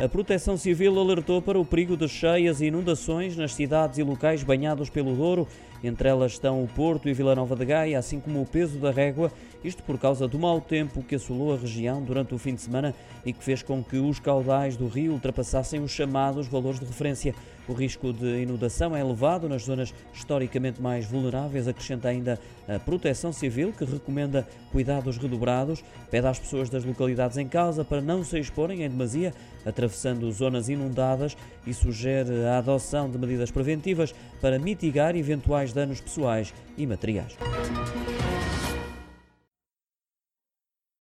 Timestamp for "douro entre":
5.14-6.08